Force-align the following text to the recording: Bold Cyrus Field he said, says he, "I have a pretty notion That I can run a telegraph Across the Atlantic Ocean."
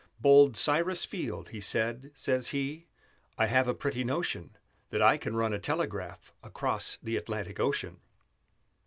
Bold 0.19 0.57
Cyrus 0.57 1.05
Field 1.05 1.49
he 1.49 1.61
said, 1.61 2.09
says 2.15 2.47
he, 2.47 2.87
"I 3.37 3.45
have 3.45 3.67
a 3.67 3.75
pretty 3.75 4.03
notion 4.03 4.55
That 4.89 4.99
I 5.03 5.15
can 5.15 5.35
run 5.35 5.53
a 5.53 5.59
telegraph 5.59 6.33
Across 6.41 6.97
the 7.03 7.17
Atlantic 7.17 7.59
Ocean." 7.59 7.97